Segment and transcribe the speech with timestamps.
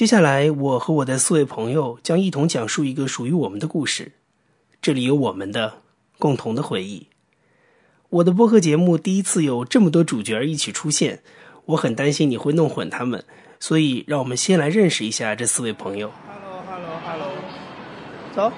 [0.00, 4.12] 接下来，我和我的四位朋友将一同讲述一个属于我们的故事。
[4.80, 5.74] 这里有我们的
[6.18, 7.08] 共同的回忆。
[8.08, 11.20] 我的播客节目第一次有这么多主角一起出现，
[11.66, 13.22] 我很担心你会弄混他们，
[13.58, 16.10] 所以让我们先来认识一下这四位朋友。
[16.26, 17.32] Hello，Hello，Hello，
[18.34, 18.50] 走，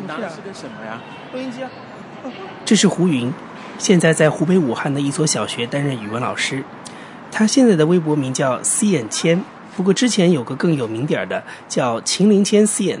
[0.00, 1.02] 你拿的是个什么呀？
[1.34, 1.70] 录音机啊。
[2.64, 3.30] 这是胡云，
[3.76, 6.64] 现在在湖北武汉的一所小学担任语文老师。
[7.30, 9.44] 他现在的微博名叫 C 眼谦，
[9.78, 13.00] 不过之前有个更有名点儿的叫秦林谦 C 眼。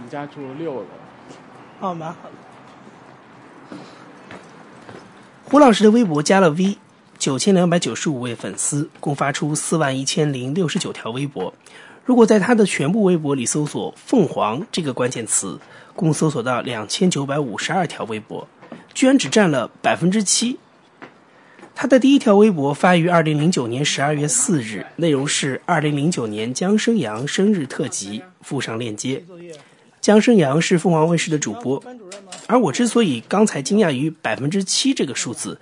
[0.00, 0.86] 你家住六楼。
[1.80, 2.18] 哦，蛮好
[3.70, 3.76] 的。
[5.42, 6.78] 胡老师的微博加了 V，
[7.18, 11.52] 九千两百九十五位粉丝，共发出四万一千零六十九条微博。
[12.04, 15.58] 如果在他的全部微博里搜索“凤凰”这个关键词，
[15.96, 18.46] 共搜索到两千九百五十二条微博，
[18.94, 20.60] 居然只占了百分之七。
[21.74, 29.24] 他的第一条微博发于二零零九年十二月四日，内容是二零零九年姜生阳生日特辑，附上链接。
[30.00, 31.82] 姜生阳是凤凰卫视的主播，
[32.46, 35.58] 而我之所以刚才惊讶于百分之七这个数字，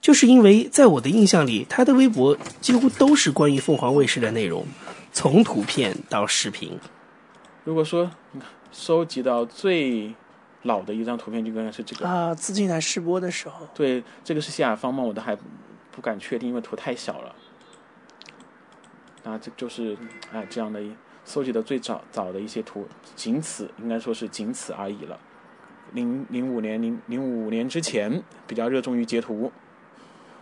[0.00, 4.66] 就是因为在我的印象里，他的微博几乎都是关于凤凰卫视的内容，
[5.12, 6.78] 从图片到视频。
[7.64, 8.10] 如果说
[8.70, 10.14] 收集到最
[10.62, 13.66] 老的一张图片，就应该是这个啊，资金来试播的时候。
[13.74, 15.02] 对，这个是西雅方吗？
[15.02, 15.36] 我都还
[15.92, 17.34] 不敢确定，因为图太小了。
[19.24, 19.96] 那这就是
[20.32, 20.80] 哎这样的
[21.24, 25.18] 搜集的最早早的一些图，仅此应该说是仅此而已了。
[25.92, 29.50] 零零五年零零五年之前比较热衷于截图，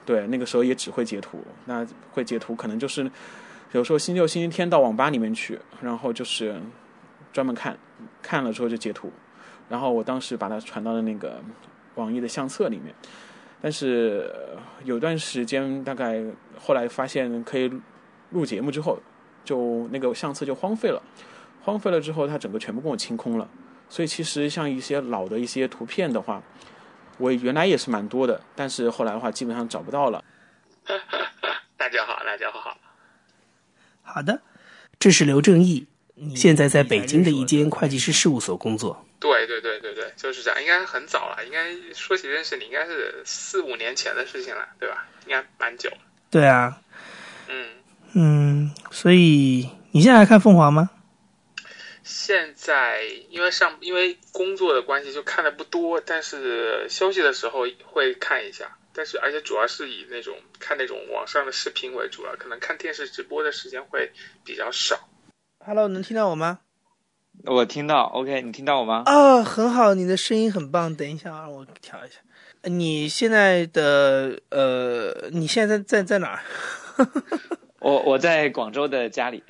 [0.04, 1.44] 对，那个时候也只会截图。
[1.66, 3.10] 那会截图可能就是
[3.72, 6.60] 有时候星期六、星期天到网吧里面去，然后就是
[7.32, 7.78] 专门看，
[8.22, 9.12] 看了之后就截图。
[9.68, 11.42] 然后我当时把它传到了那个
[11.96, 12.94] 网易的相册里面，
[13.60, 14.32] 但是
[14.84, 16.22] 有段时间大概
[16.58, 17.70] 后来发现可以
[18.30, 18.98] 录节目之后，
[19.44, 21.02] 就那个相册就荒废了，
[21.62, 23.48] 荒废了之后它整个全部跟我清空了。
[23.88, 26.42] 所以其实像一些老的一些图片的话，
[27.18, 30.24] 我原来也是蛮多的，但是后来的话基本上找不到了。
[31.76, 32.76] 大家好，大家好。
[34.02, 34.42] 好的，
[34.98, 35.86] 这是刘正义，
[36.34, 39.06] 现在在北京的一间会计师事务所工作。
[39.18, 40.60] 对对对对对，就是这样。
[40.60, 45.08] 应该很早了，应该说起认识你，应该是四五年前的事情了，对吧？
[45.26, 45.90] 应该蛮久。
[46.30, 46.80] 对啊。
[47.48, 47.68] 嗯
[48.14, 50.90] 嗯，所以你现在还看凤凰吗？
[52.02, 58.76] 现在因为上因为工作的关系就看的不多，但是休息的时候会看一下。
[58.92, 64.12] 但是而且主要是以那种看那种网上的视频为主了，可能看电视直播的时间会
[64.44, 65.08] 比较少。
[65.68, 66.60] Hello，能听到我吗？
[67.44, 69.02] 我听到，OK，你听到我吗？
[69.04, 70.94] 啊，很好，你的声音很棒。
[70.94, 72.18] 等一下啊，我调一下。
[72.70, 77.08] 你现在的呃，你现在在在在哪儿？
[77.82, 79.42] 我我在广州的家里。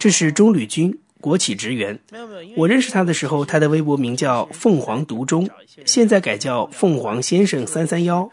[0.00, 1.96] 这是钟吕军，国企职员。
[2.10, 5.48] 没有没有，我认识他的时候，他的微博名叫凤凰独钟，
[5.84, 8.28] 现在改叫凤凰先生三三幺。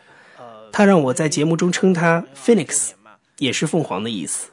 [0.72, 2.94] 他让我在节目中称他 Phoenix，
[3.38, 4.50] 也是凤凰的意思。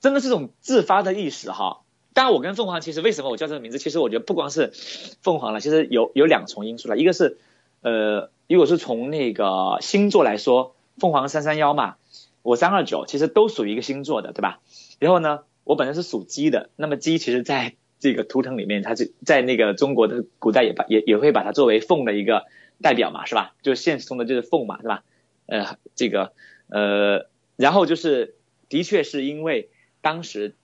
[0.00, 1.82] 真的是种自发的意识哈。
[2.14, 3.78] 当然，我跟凤凰其实为什么我叫这个名字？
[3.78, 4.72] 其实我觉得不光是
[5.22, 6.96] 凤凰了，其实有有两重因素了。
[6.96, 7.38] 一个是
[7.80, 11.96] 呃，如果是从那个星座来说，凤凰三三幺嘛，
[12.42, 14.60] 我三二九，其实都属于一个星座的，对吧？
[14.98, 22.46] 然后呢，我本身是属鸡的，那么鸡其实在这个图腾里面，它是在那个中国的古代也把也也会把它作为凤的一个
[22.82, 23.54] 代表嘛，是吧？
[23.62, 25.04] 就现实中的就是凤嘛，是吧？
[25.46, 26.32] 呃，这个
[26.68, 28.34] 呃，然后就是
[28.68, 29.68] 的确是因为
[30.08, 30.54] 当时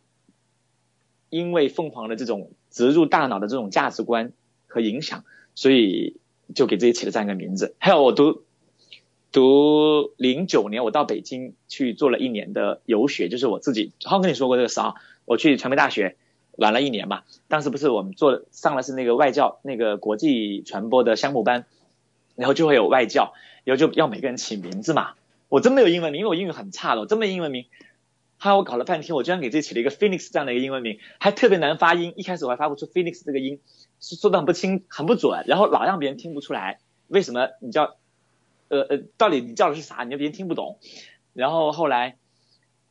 [1.29, 4.33] 因为凤凰的这种植入大脑的这种价值观
[4.67, 5.23] 和影响，
[5.55, 6.17] 所以
[6.55, 7.75] 就给自己起了这样一个名字。
[7.79, 8.43] 还有我读
[9.33, 14.95] 读零九年，我到北京去做了一年的游学，就是我自己好像跟你说过这个事啊，
[15.27, 16.17] 我去传媒大学
[16.53, 17.25] 玩了一年嘛。
[17.47, 21.67] 当时不是我们做上了是那个外教那个国际传播的项目班，
[22.35, 23.35] 然后就会有外教，
[23.65, 25.13] 然后就要每个人起名字嘛。
[25.51, 27.67] 我真没有英文名，因为我英语很差的，我真没英文名。
[28.39, 32.13] 后来我搞了半天，我居然给自己起了一个 Phoenix 这样的一个英文名，还特别难发音。
[32.17, 33.61] 一开始我还发不出 Phoenix 这个音，
[34.01, 36.79] 是说的很不清、很不准，然后老让别人听不出来。
[37.07, 37.97] 为什么你叫
[38.69, 40.05] 呃呃，到底你叫的是啥？
[40.05, 40.79] 你就别人听不懂。
[41.33, 42.19] 然后后来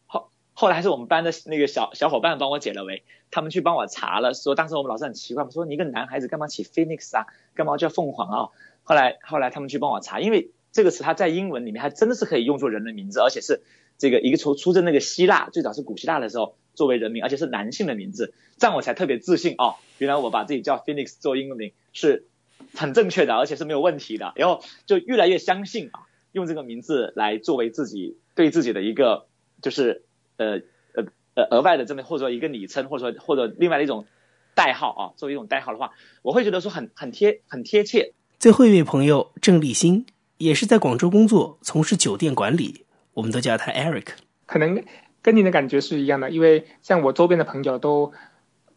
[0.08, 7.28] 后后来还是我们班的那个小小伙伴帮我解了围，他们去帮我查了，说当时我们老师很奇怪，说你一个男孩子干嘛起 Phoenix 啊？
[7.54, 8.50] 干嘛叫凤凰啊？
[8.84, 13.62] 后来后来他们去帮我查，因为这个词它在英文里面还真的是可以用作人的名字，而且是。
[14.04, 19.76] 这个一个出出自那个希腊，最早是古希腊的时候作为人名，而且是男性的名字，这样我才特别自信哦。
[19.98, 22.28] 原来我把自己叫 Phoenix 做英文名是
[22.76, 24.34] 很正确的，而且是没有问题的。
[24.36, 26.02] 然后就越来越相信啊，
[26.34, 29.28] 用这个名字来作为自己对自己的一个
[29.62, 30.04] 就是
[30.36, 30.60] 呃
[30.96, 31.06] 呃
[31.36, 34.06] 呃额外的这么或者说一个昵称，或者说或者另外的一种
[34.54, 35.92] 代号啊，作为一种代号的话，
[36.24, 38.12] 我会觉得说很很贴很贴切。
[38.38, 40.06] 最后一位朋友郑立新
[40.38, 42.84] 也是在广州工作，从事酒店管理，
[43.14, 44.08] 我们都叫他 Eric。
[44.46, 44.84] 可能
[45.22, 48.14] 跟你的感觉是一样的，因为像我周边的朋友都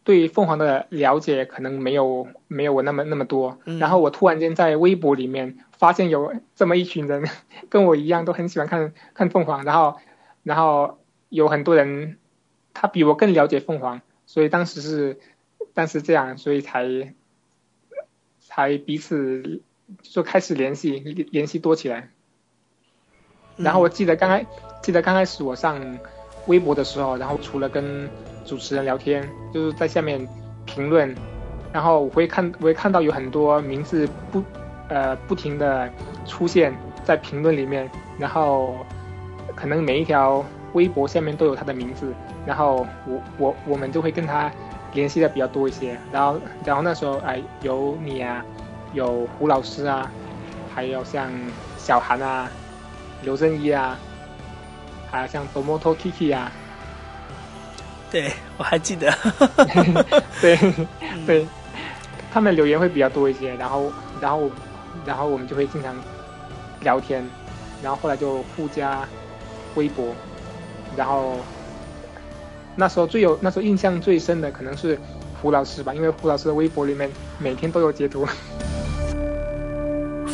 [0.03, 3.59] 对凤凰的了解可能没有没有我那么那么多。
[3.79, 7.27] 然后我突然间在微博里面发现有这么一群人
[7.69, 9.97] 跟我一样都很喜欢看看凤凰，然后
[10.43, 10.99] 然后
[11.29, 12.17] 有很多人
[12.73, 15.19] 他比我更了解凤凰，所以当时是
[15.73, 17.13] 当时这样，所以才
[18.39, 19.61] 才彼此
[20.01, 20.91] 就开始联系
[21.31, 22.09] 联系多起来。
[23.57, 24.45] 然后我记得刚开
[24.81, 25.81] 记得刚开始我上
[26.45, 28.09] 微博的时候，然后除了跟
[28.45, 30.25] 主持人聊天，就是在下面
[30.65, 31.13] 评论，
[31.73, 34.41] 然后我会看我会看到有很多名字不
[34.87, 35.89] 呃不停的
[36.25, 36.73] 出现
[37.03, 38.75] 在评论里面，然后
[39.55, 42.13] 可能每一条微博下面都有他的名字，
[42.45, 44.49] 然后我我我们就会跟他
[44.93, 48.45] 联系的比较多一些，然后然后那时候哎有你啊，
[48.93, 50.09] 有胡老师啊，
[50.73, 51.29] 还有像
[51.77, 52.49] 小韩啊。
[53.23, 53.97] 刘正一啊，
[55.11, 56.51] 还有像 Tomoto Kiki 啊，
[58.11, 59.11] 对我还记得，
[60.41, 60.57] 对
[61.25, 61.47] 对，
[62.31, 63.91] 他们留言会比较多一些，然后
[64.21, 64.49] 然后
[65.05, 65.95] 然后我们就会经常
[66.81, 67.27] 聊天，
[67.81, 69.07] 然后后来就互加
[69.75, 70.13] 微博，
[70.95, 71.37] 然后
[72.75, 74.97] 那时候最有那时候印象最深的可能是
[75.41, 78.27] 胡老师吧，因为胡老师的微博里面每天都有截图。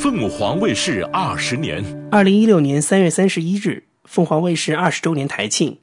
[0.04, 5.78] 凤凰卫视二十年，二零一六年三月三十一日，凤凰卫视二十周年台庆，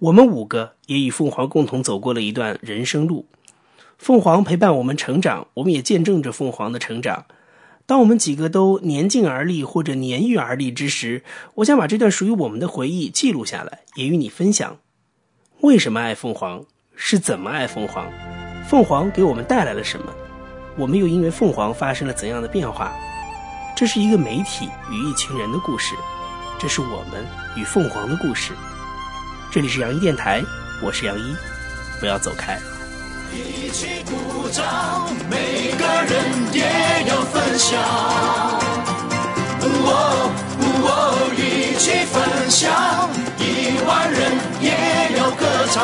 [0.00, 3.26] 我们五个也与凤凰共同走过了一段人生路。
[3.98, 7.26] 凤凰陪伴我们成长，我们也见证着凤凰的成长。
[7.86, 11.22] 当我们几个都年近而立或者年逾而立之时，
[11.54, 14.78] 我想把这段属于我们的回忆记录下来，也与你分享。
[15.60, 16.64] 为什么爱凤凰？
[16.96, 18.10] 是怎么爱凤凰？
[18.66, 20.12] 凤凰给我们带来了什么？
[20.76, 22.92] 我们又因为凤凰发生了怎样的变化？
[23.82, 25.96] 这是一个媒体与一群人的故事，
[26.56, 27.26] 这是我们
[27.56, 28.52] 与凤凰的故事。
[29.50, 30.40] 这里是杨一电台，
[30.80, 31.36] 我是杨一，
[31.98, 32.60] 不要走开。
[33.32, 36.62] 一起鼓掌，每个人也
[37.08, 37.82] 要分享。
[39.64, 40.30] 哦
[40.84, 44.30] 哦，一起分享，一万人
[44.60, 45.82] 也要歌唱，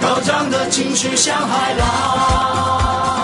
[0.00, 3.15] 高涨的情绪像海浪。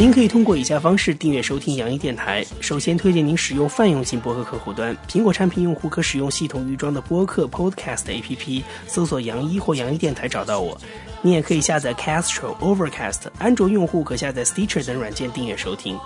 [0.00, 2.42] 您可以通过以下方式订阅收听杨一电台。
[2.58, 10.80] 首先推荐您使用泛用型播客客户端，苹果产品用户可使用系统预装的播客 Podcast APP，搜索“杨一”或“杨一电台”找到我。
[11.20, 15.98] 你也可以下载 Castro、Overcast，安卓用户可下载 Stitcher 等软件订阅收听。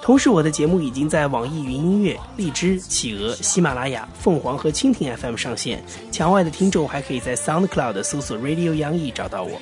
[0.00, 5.82] 同时，我的节目已经在网易云音乐、荔枝、企鹅、喜马拉雅、凤凰和蜻蜓 FM 上线。
[6.12, 9.60] 墙外的听众还可以在 SoundCloud 搜索 Radio 杨一找到我。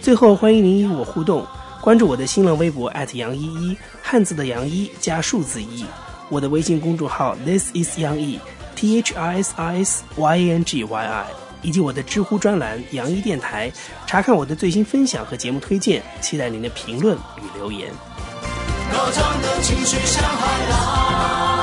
[0.00, 1.44] 最后，欢迎您与我互动。
[1.80, 5.84] 关注我的新浪微博杨一一，汉字的杨一加数字一，
[6.28, 8.38] 我的微信公众号 This is 杨一
[8.76, 11.26] T H I S I S Y A N G Y I，
[11.62, 13.72] 以及我的知乎专栏杨一电台，
[14.06, 17.90] 查看我的最新分享和节目推荐，期待您的评论与留言。
[18.92, 21.59] 高涨的情绪像海浪。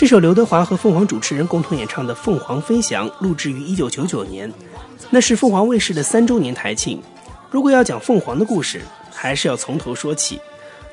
[0.00, 4.50] 这首刘德华和凤凰主持人共同演唱的《凤凰飞翔》录制于1999年，
[5.10, 7.02] 那是凤凰卫视的三周年台庆。
[7.50, 8.80] 如果要讲凤凰的故事，
[9.12, 10.40] 还是要从头说起。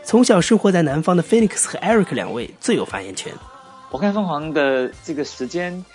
[0.03, 3.31] 从小生活在南方的 Phoenix 和 Eric 两位最有发言权。
[3.91, 5.85] 我看凤凰的这个时间，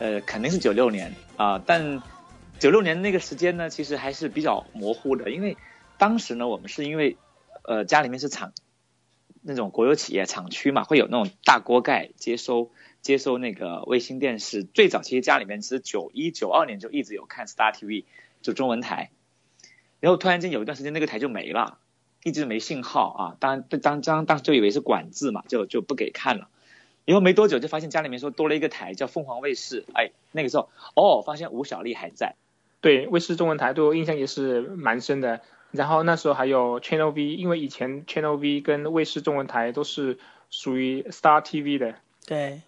[0.00, 2.02] 呃，肯定是九六年啊，但
[2.58, 5.56] 九六年那个时间呢，其实还是比较模糊的，因为
[5.98, 7.16] 当时呢，我们是因为
[7.62, 8.50] 呃家里面是厂。
[9.46, 14.64] 那种国有企业厂区嘛，会有那种大锅盖接收接收那个卫星电视。
[14.64, 18.04] 最早其实家里面其实九一九二年就一直有看 Star TV，
[18.42, 19.10] 就中文台。
[20.00, 21.78] 然后突然间有一段时间那个台就没了，
[22.24, 23.36] 一直没信号啊。
[23.38, 26.48] 当然当当当时就以为是管制嘛，就就不给看了。
[27.04, 32.34] 然后没多久就发现家里面说多了一个台叫凤凰卫视，哎，那个时候哦，发现吴小莉还在。
[32.80, 35.40] 对，卫视中文台对我印象也是蛮深的。
[35.76, 40.18] 然后那时候还有 Channel V，因为以前 Channel V 跟卫视中文台都是
[40.50, 41.94] 属于 Star TV 的。
[42.26, 42.62] 对。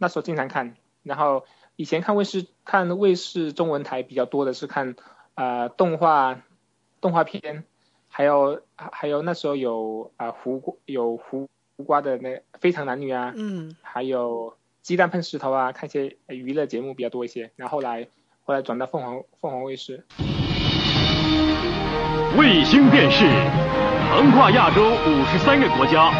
[0.00, 1.44] 那时候经常看，然后
[1.76, 4.96] 以前看卫视看卫视中文台比较多的是看
[5.34, 6.42] 呃动画
[7.00, 7.62] 动画片，
[8.08, 17.52] 还有还有那时候有啊胡有胡胡瓜的那《非常男女》啊，嗯，还有鸡蛋碰石头啊，看一些呃娱乐节目比较多一些。
[17.54, 18.08] 然后后来
[18.42, 20.04] 后来转到凤凰凤凰卫视。
[22.36, 23.24] 卫星电视
[24.12, 26.12] 横跨亚洲五十三个国家，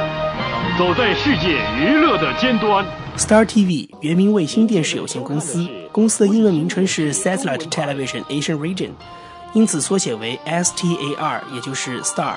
[0.78, 2.84] 走在世界娱乐的尖端。
[3.16, 8.90] Star TV 原名卫星电视有限公司，公司的英文名称是 Satellite Television Asian Region，
[9.54, 12.34] 因此缩写为 STAR，也就是 Star。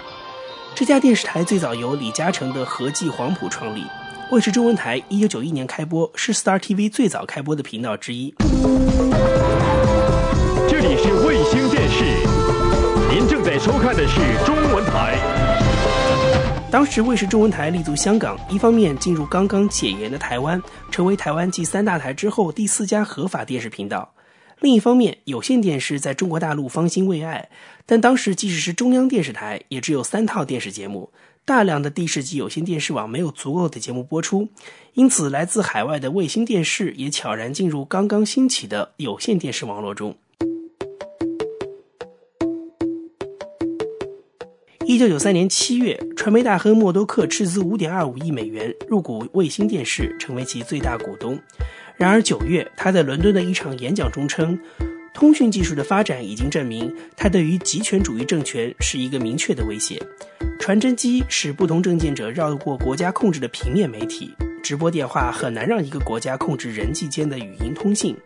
[0.75, 3.83] 这家电视台最早由李嘉诚的合记黄埔创立。
[4.31, 8.35] 卫视中文台一九九一年开播，是 Star TV 最早开播的频道之一。
[10.69, 12.05] 这里是卫星电视，
[13.59, 15.19] 收看的是中文台。
[16.71, 24.13] 当时卫视中文台立足香港，一方面进入刚刚解严的台湾，成为台湾继三大台之后第四家合法电视频道；
[24.61, 27.49] 另一方面，有线电视在中国大陆方兴未艾，
[27.85, 31.11] 但当时即使是中央电视台，也只有三套电视节目，
[31.43, 34.47] 大量的地市级有线电视网没有足够的节目播出，
[34.93, 40.15] 因此来自海外的卫星电视也悄然进入刚刚兴起的有线电视网络中。
[44.89, 51.37] 一九九三年七月，传媒大亨默多克斥资五点二五亿美元入股卫星电视，成为其最大股东。
[51.95, 54.59] 然而九月，他在伦敦的一场演讲中称，
[55.13, 60.01] 通讯技术的发展已经证明，它对于极权主义政权是一个明确的威胁。
[60.57, 68.17] 传真机使不同政见者绕过国家控制的平面媒体，直播电话很难让一个国家控制人际间的语音通信。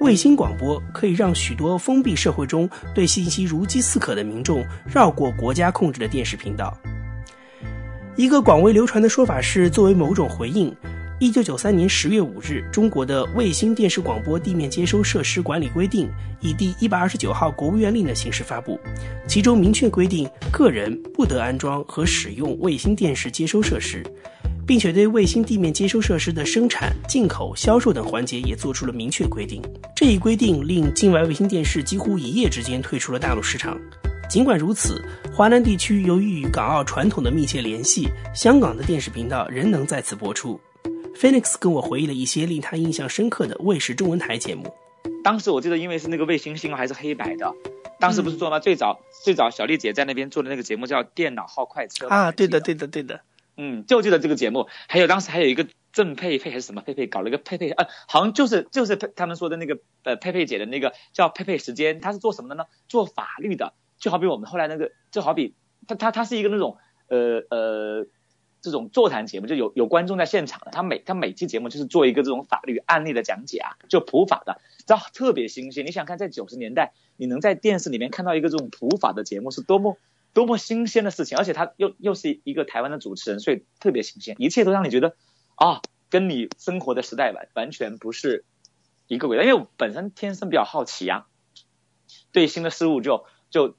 [0.00, 6.76] 卫星广播可以让许多封闭社会中对信息如饥似渴的民众绕过国家控制的电视频道。
[8.16, 10.74] 一个广为流传的说法是，作为某种回应，
[11.18, 16.06] 一九九三年十月五日，中国的《卫星电视广播地面接收设施管理规定》
[16.40, 18.78] 以第一百二十九号国务院令的形式发布，
[19.26, 24.04] 其中明确规定，个人不得安装和使用卫星电视接收设施。
[24.66, 29.62] 并且对卫星地面接收设施的生产、进口、销售等环节也做出了明确规定。
[29.94, 33.78] 这一规定令境外卫星电视几乎一夜之间退出了大陆市场。
[34.28, 40.58] 尽管如此，华南地区由于与港澳传统的密切联系，香港的电视频道仍能在此播出。
[41.14, 44.74] Phoenix 跟我回忆了一些令他印象深刻的卫视中文台节目。
[45.22, 47.52] 当时我记得，因为是那个卫星信号还是黑白的，
[48.00, 48.58] 当时不是做吗？
[48.58, 53.20] 最早最早小丽姐在那边做的那个节目叫《电脑号快车》啊，对的，对的，对的。
[53.56, 62.64] 嗯，就记得这个节目，还有当时还有一个郑佩佩还是什么佩佩搞了一个佩佩，呃，好像就是就是他们说的那个呃佩佩姐的那个叫佩佩时间，她是做什么的呢？
[62.88, 65.54] 做法律的，就好比我们后来那个，就好比
[65.86, 68.06] 她她她是一个那种呃呃
[68.60, 75.86] 这种座谈节目，就有有观众在现场的，她每她每期节目就是做一个这种法律案例的讲解啊，就普法的，这特别新鲜。
[75.86, 79.96] 你想看在九十年代，你能在电视里面看到一个这种普法的节目是多么。
[80.34, 85.16] 多么新鲜的事情，而且他又又是一个台湾的主持人，所以特别新鲜，一切都让你觉得
[85.54, 88.44] 啊，跟你生活的时代完完全不是
[89.06, 89.44] 一个轨道。
[89.44, 91.28] 因为我本身天生比较好奇啊，
[92.32, 93.76] 对新的事物就就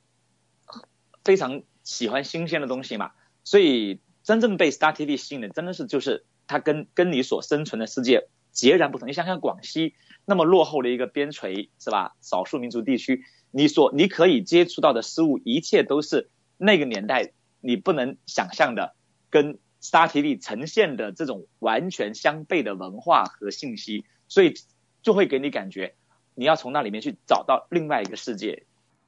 [1.25, 3.11] 非常喜欢新鲜的东西嘛，
[3.43, 9.09] 所以真正被 Star TV 吸引的，真的是就是它跟跟你所生存的世界截然不同。
[9.09, 9.93] 你想想广西
[10.23, 12.15] 那么落后的一个边陲是吧？
[12.21, 16.29] 少数民族地区，你所你可以接触到的事物，一切都是。
[16.57, 17.31] 那个年代
[17.61, 18.95] 你不能想象的，
[19.29, 24.53] 跟 Star TV 呈现的这种完全相悖的文化和信息，所以
[25.01, 25.95] 就会给你感觉，
[26.33, 28.63] 你要从那里面去找到另外一个世界。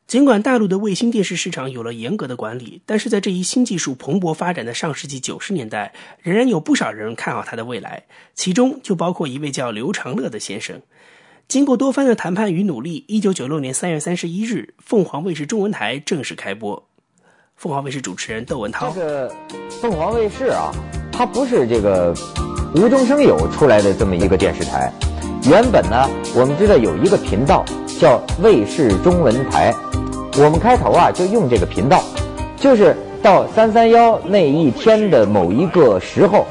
[0.05, 10.81] 尽管大陆的卫星电视市场有了严格的管理，但是在这一新技术蓬勃发展的上世纪九十年代，仍然有不少人看好它的未来，其中就包括一位叫刘长乐的先生。
[11.49, 16.86] 经过多番的谈判与努力，一九九六年三月三十一日，凤凰卫视中文台正式开播。
[17.57, 19.31] 凤凰卫视主持人窦文涛，这个
[19.81, 20.71] 凤凰卫视啊，
[21.11, 22.13] 它不是这个
[22.75, 24.93] 无中生有出来的这么一个电视台。
[25.49, 27.65] 原本呢，我们知道有一个频道
[27.99, 29.73] 叫卫视中文台，
[30.37, 32.03] 我们开头啊就用这个频道，
[32.57, 36.45] 就是到三三幺那一天的某一个时候，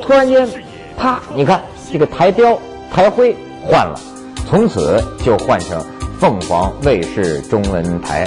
[0.00, 0.48] 突然间，
[0.96, 2.58] 啪，你看这个台标
[2.90, 4.00] 台徽换了，
[4.48, 5.84] 从此就换成
[6.18, 8.26] 凤凰卫视中文台。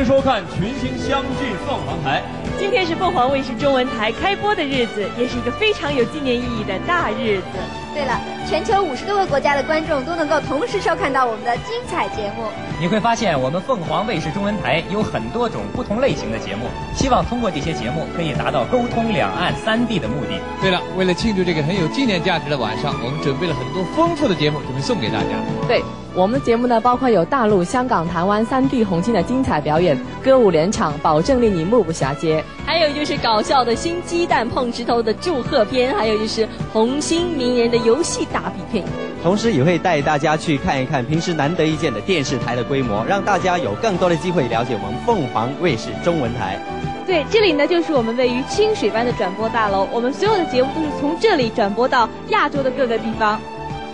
[0.00, 2.22] 迎收看群星相聚凤凰台，
[2.58, 7.58] 今天是凤凰卫视中文台开播的日子，也是一个非常有纪念意义的大日子。
[7.92, 12.44] 对了，全球五十多个国家的观众都能够同时收看到我们的精彩节目。
[12.80, 16.64] 你会发现，我们凤凰卫视中文台有很多种不同类型的节目，
[16.94, 20.40] 希望通过这些节目可以达到沟通两岸三地的目的。
[20.62, 25.28] 对了，为了庆祝这个很有纪念价值的晚上，我们准备了很多丰富的节目，准备送给大家。
[25.68, 25.82] 对。
[26.14, 32.44] 我们的节目呢，包括有大陆、香港、台湾三地红星的精彩表演，歌舞连场，保证令你目不暇接。
[32.66, 38.84] 还有就是搞笑的新鸡蛋碰石头的祝贺片，还有就是红星名人的游戏大比拼。
[39.22, 46.58] 同时也会带大家去看一看平时难得一见的电视台的规模，让大家有更多的机会了解我们凤凰卫视中文台。
[47.06, 53.40] 对，这里呢就是我们位于清水湾的转播大楼，我们所有的节目都是从这里转播到亚洲的各个地方。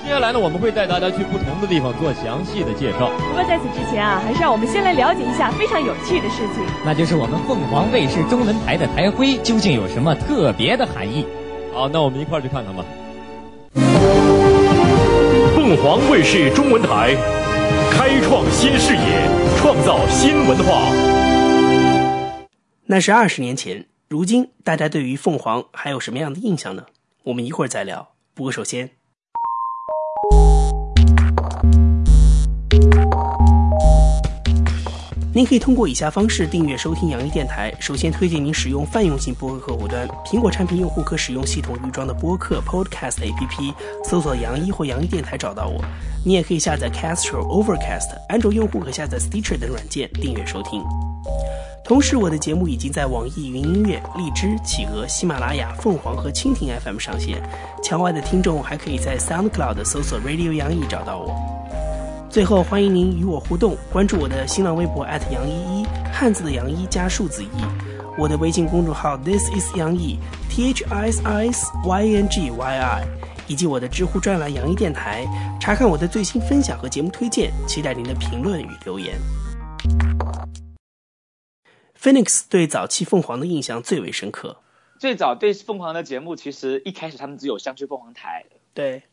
[0.07, 3.11] 接下来呢，我们会带大家去不同的地方做详细的介绍。
[3.19, 11.27] 不过在此之前啊，还是让我们先来了解一下非常有趣的事情，那就是我们凤凰卫视中文台的台徽究竟有什么特别的含义。
[11.75, 12.85] 好，那我们一块儿去看看吧。
[15.57, 17.17] 凤凰卫视中文台，
[17.91, 20.87] 开创新视野，创造新文化。
[22.85, 26.85] 那是二十年前，如今大家对于凤凰还有什么样的印象呢？
[27.25, 28.11] 我们一会儿再聊。
[28.33, 28.96] 不过首先。
[35.37, 37.71] 您可以通过以下方式订阅收听杨一电台。
[37.79, 45.79] 首先推荐您使用泛用型播客客户端，苹果产品用户可使用系统预装的播客 Podcast APP，搜索杨一或杨一电台找到我。
[46.25, 50.83] 你也可以下载 Castro、Overcast，安卓用户可下载 Stitcher 等软件订阅收听。
[51.85, 57.43] 同时，我的节目已经在网易云音乐、荔枝、企鹅、喜马拉雅、凤凰和蜻蜓 FM 上线。
[57.85, 61.56] 墙外的听众还可以在 SoundCloud 搜索 Radio 杨一找到我。
[62.37, 67.49] 最后，欢迎您与我互动，关注我的新浪微博杨依依，汉字的杨一加数字一，
[68.19, 70.19] 我的微信公众号 This is 杨一
[70.51, 73.07] T H I S I S Y N G Y I，
[73.49, 75.27] 以及我的知乎专栏杨一电台，
[75.59, 79.19] 查看我的最新分享和节目推荐，期待您的评论与留言。
[81.99, 84.59] Phoenix 对早期凤凰的印象最为深刻。
[85.01, 88.45] 最早对凤凰的节目，其实一开始他们只有相聚凤凰台。
[88.75, 89.05] 对。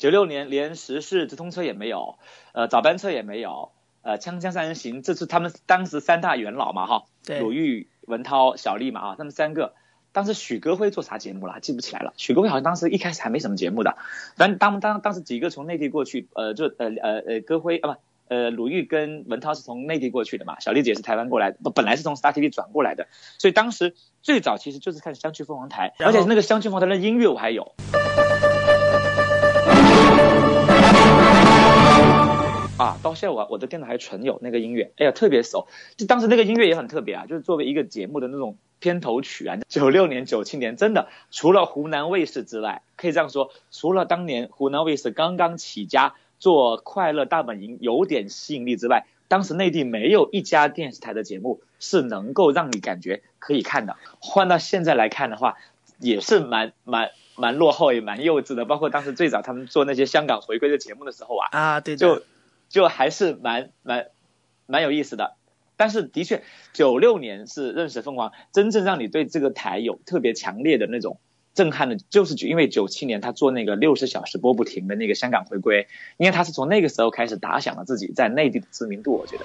[0.00, 2.16] 九六年连时事直通车也没有，
[2.52, 7.04] 呃，早班车也没有，呃，锵锵三人行，这是他们当时三大元老嘛，哈，
[7.38, 9.74] 鲁豫、文涛、小丽嘛，啊，他们三个。
[10.12, 11.60] 当时许戈辉做啥节目了？
[11.60, 12.14] 记不起来了。
[12.16, 13.98] 许戈辉好像当时一开始还没什么节目的，
[14.36, 23.06] 反正当当当时几个从内地过去，呃，就呃呃呃，戈辉啊不，呃，鲁豫跟文涛是从内地过去的嘛，小丽姐是台湾过来，不本来是从 Star TV 转过来的，
[23.38, 27.74] 所以当时最早其实就是看相聚凤凰台，而且那个相聚凤凰台的音乐我还有。
[32.80, 35.68] 啊，到现在我我的电脑还存有那个音乐，哎呀，特别熟。
[35.96, 39.58] 就当时那个音乐也很特别啊，就是作为一个节目的那种片头曲啊。
[39.68, 53.96] 九六年、九七年，真的除了湖南卫视之外，可以这样说，除了当年湖南卫视刚刚起家做《快乐大本营》有点吸引力之外，当时内地没有一家电视台的节目是能够让你感觉可以看的。
[54.20, 55.58] 换到现在来看的话，
[55.98, 58.64] 也是蛮蛮蛮落后也蛮幼稚的。
[58.64, 62.22] 包括当时最早他们做那些香港回归的节目的时候啊，啊，对，就。
[62.70, 64.06] 就还是蛮蛮
[64.66, 65.34] 蛮有意思的，
[65.76, 71.18] 但是的确，九六年是认识凤凰，真正让你对这个台有特别强烈的那种
[71.52, 79.44] 震撼的，就是因为九七年他做那个六十小时播不停的那个香港回归，因为他是从那个时候开始打响了自己在内地的知名度，我觉得。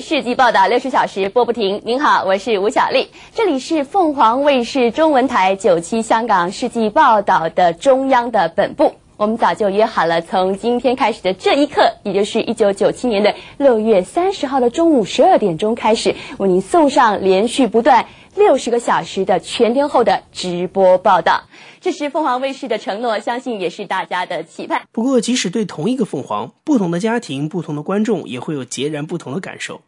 [0.00, 1.82] 世纪报道六十小时播不停。
[1.84, 8.94] 您好，我是吴小丽，这里是凤凰卫视中文台九七香港世纪报道的中央的本部。
[9.16, 18.06] 我们早就约好了，从今天开始的这一刻，也就是一九九七年的六月三十号的中午十二点钟开始，为您送上连续不断
[18.38, 21.42] 六十个小时的全天候的直播报道。
[21.80, 24.86] 这是凤凰卫视的承诺，相信也是大家的期盼。
[24.92, 29.82] 不过，即使对同一个凤凰，不同的家庭、不同的观众也会有截然不同的感受。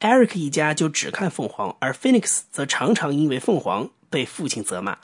[0.00, 4.96] Eric 一家就只看凤凰，而 Phoenix 则常常因为凤凰被父亲责骂。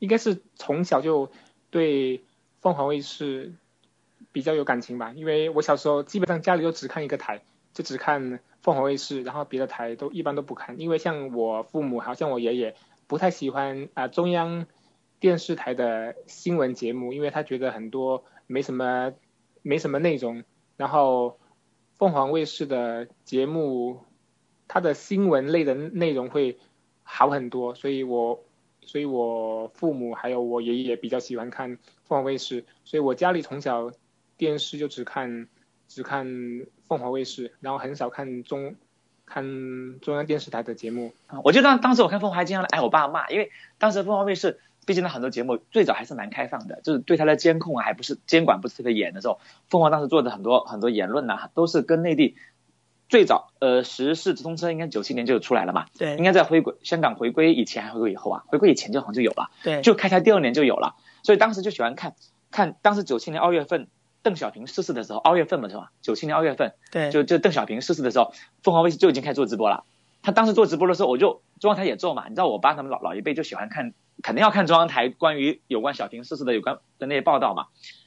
[0.00, 1.30] 应该是从小就
[1.70, 2.24] 对。
[2.62, 3.54] 凤凰卫视
[4.30, 7.42] 比较有感情吧，因为我小时候基本上家里就只看一个台，
[7.74, 12.74] 就只看凤凰卫视，然后别的台都一般都不看，因为像我父母，好像我爷爷
[13.06, 14.66] 不太喜欢啊中央
[15.20, 19.12] 电视台的新闻节目，因为他觉得很多没什么
[19.60, 20.44] 没什么内容，
[20.78, 21.38] 然后
[21.98, 24.00] 凤凰卫视的节目。
[24.68, 26.58] 它的新闻类的内容会
[27.02, 28.42] 好很多，所以我
[28.80, 33.92] 所以我父母还有我爷爷比较喜欢看凤凰卫视，所以我家里从小
[34.38, 35.46] 电视就只看
[35.94, 36.26] 只看
[36.88, 38.76] 凤凰卫视，然后很少看中
[39.26, 39.44] 看
[40.00, 41.12] 中央电视台的节目。
[41.44, 52.36] 我记得当当时我看凤凰还经常挨我爸骂，因为当时凤凰卫视毕竟它很多节目最早还是蛮开放的，就是对它的监控啊还不是监管不是特别严的时候，凤凰当时做的很多很多言论呐、都是跟内地
[53.10, 62.14] 最早呃时事直通车应该九七年就出来了嘛，对应该在回归香港回归以前还回归以后啊，回归以前就好像就有了，对就开台第二年就有了，所以当时就喜欢看
[62.50, 63.88] 看当时九七年二月份
[64.22, 65.90] 邓小平逝世的时候，二月份嘛是吧？
[66.00, 68.32] 九七年二月份，对就就邓小平逝世的时候，
[68.62, 69.84] 凤凰卫视就已经开始做直播了。
[70.22, 77.66] 他当时做直播的时候，我就中央台也做嘛，你知道我爸他们老老一辈就喜欢看，肯定要看中央台关于有关小平逝世的有关的那些报道嘛，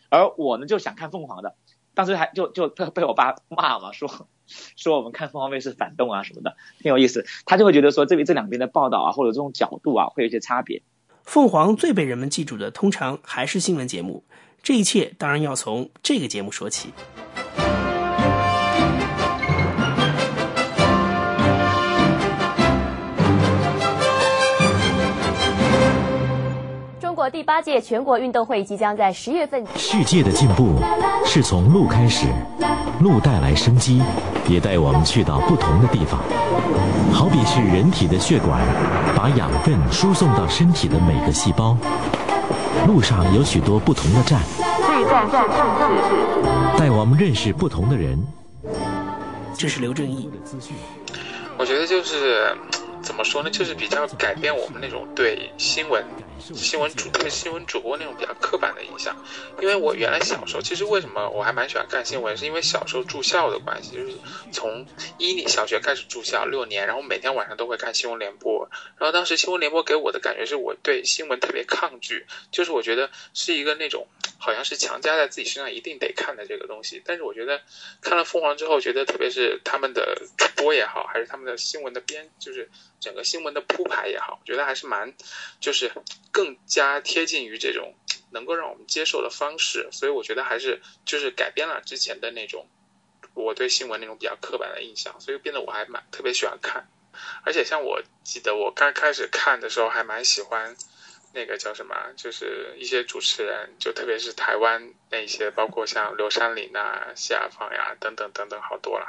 [0.10, 1.56] 而我呢就想看凤凰的，
[1.94, 4.10] 当时还就就被被我爸骂嘛，说
[4.78, 7.26] 说我们看凤凰卫视反动啊什么的，挺有意思。
[7.46, 10.84] 他就会觉得说这边这两边的报道啊或者这种角度啊会有一些差别。
[11.24, 14.24] 凤凰最被人们记住的，通常还是新闻节目。
[14.66, 16.90] 这一切当然要从这个节目说起。
[27.00, 29.64] 中国第八届全国运动会即将在十月份。
[29.76, 30.80] 世界的进步
[31.24, 32.26] 是从路开始，
[33.00, 34.02] 路带来生机，
[34.50, 36.20] 也带我们去到不同的地方。
[37.14, 38.60] 好比是人体的血管，
[39.16, 41.78] 把养分输送到身体的每个细胞。
[42.86, 44.40] 路上有许多不同的站，
[46.78, 48.24] 带我们认识不同的人。
[49.58, 50.30] 这是刘正义。
[51.58, 52.56] 我觉得就是
[53.06, 56.04] 怎么说呢，就是比较改变我们那种对新闻、
[56.40, 59.16] 新闻主特别是新闻主播那种比较刻板的印象。
[59.62, 64.18] 因为我原来小时候，其实为什么我还蛮喜欢看新闻，是因为小时候住校的关系，就是
[64.52, 64.88] 从
[65.20, 68.68] 一年小学开始住校六年，然后每天晚上都会看新闻联播。
[68.98, 74.08] 然后当时新闻联播给我的感觉是我对新闻特别抗拒，就是我觉得是一个那种
[74.40, 77.04] 好像是强加在自己身上一定得看的这个东西。
[77.06, 77.62] 但是我觉得
[78.02, 85.14] 看了凤凰之后，觉得特别是他们的主播也好，还是他们的新闻的编，就是整个新闻的铺排也好，我觉得还是蛮，
[85.60, 85.92] 就是
[86.32, 87.94] 更加贴近于这种
[88.32, 89.90] 能够让我们接受的方式。
[89.92, 92.68] 所以我觉得还是就是改变了之前的那种
[93.34, 96.88] 我对新闻那种比较刻板的印象，所以变得我还蛮特别喜欢看。
[97.46, 100.76] 而且像我记得我刚开始看的时候，还蛮喜欢
[101.34, 109.08] 那个叫什么，就是一些主持人，就特别是台湾那些，包括像刘山林啊、谢亚芳呀等等等等，好多了。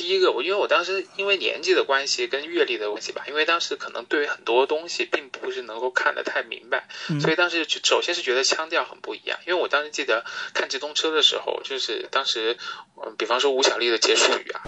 [0.00, 9.38] 第一个，我因为我当时因为年纪的关系跟阅历的关系吧，因为当时可能对于很多东西并不是能够看得太明白，嗯所以当时就首先是觉得腔调很不一样。
[9.46, 12.56] 因为我当时记得看直通车的时候，就是当时，
[12.96, 14.62] 嗯，比方说吴小莉的结束语啊，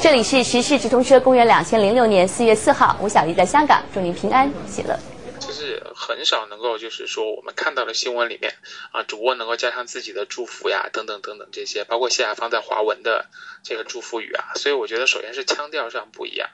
[0.00, 4.98] 这里是时事直通车，公元两千零六年四月四号，吴小莉在香港，祝您平安喜乐。
[5.44, 8.54] 就是很少能够就是说我们看到的新闻里面
[8.92, 13.26] 啊，主播能够加上自己的祝福呀，等等等等这些，包括谢亚芳在华文的
[13.64, 16.48] 这个祝福语啊，所以我觉得首先是腔调上不一样，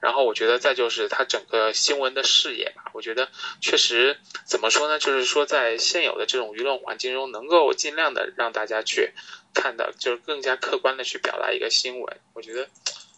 [0.00, 3.28] 然后我觉得再就是它整个新闻的视野吧，我觉得
[3.60, 9.12] 确实怎么说呢，就是说在现有的这种舆论环境中，能够尽量的让大家去
[9.54, 12.68] 看到，就是更加客观的去表达一个新闻，我觉得。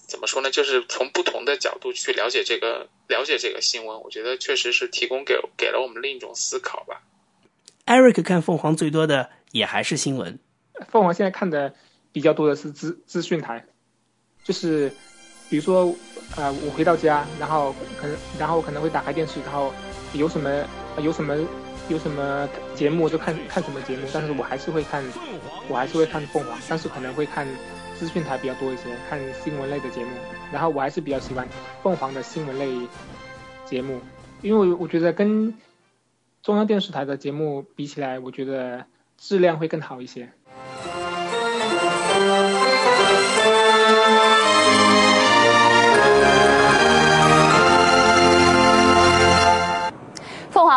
[0.06, 0.50] 怎么说呢？
[0.50, 7.02] 就是从不同的角度去了解这个了解这个新闻，我觉得确实是提供给给了我们另一种思考吧。
[7.86, 10.38] Eric 看凤凰最多的也还是新闻。
[10.88, 11.74] 凤凰现在看的
[12.12, 13.64] 比较多的是资资讯台，
[14.44, 14.92] 就是
[15.50, 15.92] 比如说
[16.36, 19.74] 呃，我回到家，然后可能然后可能会打开电视，然后
[20.12, 20.64] 有什么
[21.02, 21.36] 有什么
[21.88, 25.04] 有什么节目就看看什么节目，但是我还是会看，
[25.68, 27.46] 我还是会看凤凰，但是可能会看。
[27.98, 30.10] 资讯台比较多一些，看新闻类的节目，
[30.52, 31.48] 然后我还是比较喜欢
[31.82, 32.70] 凤凰的新闻类
[33.64, 34.00] 节目，
[34.42, 35.54] 因为我觉得跟
[36.42, 38.84] 中央电视台的节目比起来，我觉得
[39.18, 40.30] 质量会更好一些。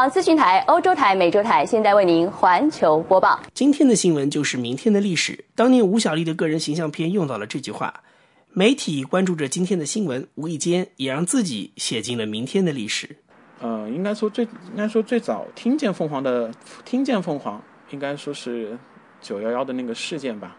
[0.08, 3.40] 资讯台、欧洲台、美洲台现在为您环球播报。
[3.54, 5.44] 今天的新闻就是明天的历史。
[5.56, 8.02] 当年吴小莉的个人形象片用到了这句话，
[8.52, 13.18] 媒体关注着今天的新闻，无意间也让自己写进了明天的历史。
[13.62, 16.52] 呃，应该说最应该说最早听见凤凰的
[16.86, 18.78] 听见凤凰，应该说是
[19.22, 20.56] 九幺幺的那个事件吧。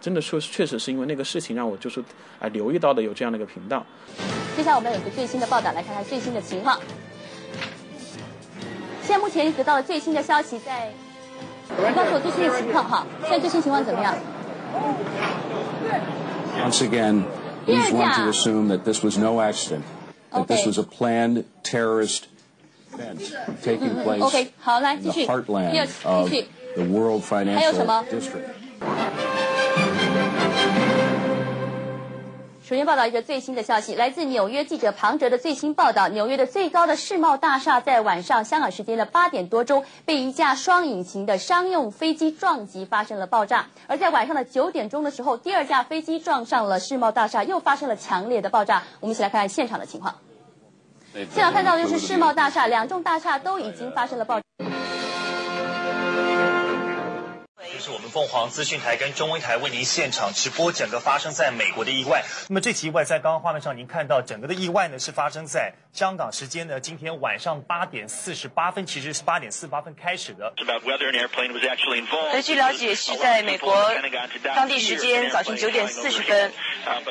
[0.00, 2.04] 真的说确实是因为那个事情让我就是啊、
[2.42, 3.84] 呃、留意到的有这样的一个频道。
[4.56, 6.78] 接下来我们有个最新的报道，来看看最新的情况。
[9.07, 10.91] 现在目前得到了最新的消息，在
[11.93, 13.05] 告诉我最新的情况哈。
[13.21, 14.15] 现在最新情况怎么样？
[16.57, 17.23] Once again,
[17.67, 19.83] least want to assume that this was no accident,
[20.31, 22.27] that this was a planned terrorist
[22.93, 23.19] event
[23.63, 26.45] taking place OK，好，来 in 继 the 续， heartland 继 of 续。
[26.75, 28.45] the World 还有什 Financial 么 District.
[32.68, 43.68] 首先报道一个最新的消息，来自纽约记者庞哲的最新报道：纽约的最高的世贸大厦在晚上香港时间的八点多钟，被一架双引擎的商用飞机撞击，发生了爆炸。
[43.86, 48.82] 而在晚上的九点钟的时候，第二架飞机撞上了世贸大厦，又发生了强烈的爆炸。
[49.00, 50.14] 我们一起来看看现场的情况。
[51.14, 54.44] 现场看到的就是世贸大厦，两栋大厦都已经发生了爆炸。
[57.70, 62.24] 这是我们凤凰资讯台跟中文台为您现场直播整个发生在美国的意外。
[62.48, 70.52] 那么这起意外在刚刚画面上您看到，整个的意外呢是发生在香港时间呢今天晚上八点四十八分，其实是八点四十八分开始的。
[72.32, 73.92] 而据了解，是在美国
[74.54, 76.52] 当地时间早晨九点四十分，